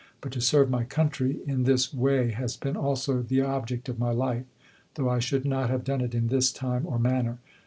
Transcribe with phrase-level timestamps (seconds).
[0.19, 4.09] But to serve my country in this way has been also the object of my
[4.09, 4.45] life,
[4.95, 7.37] though I should not have done it in this time or manner.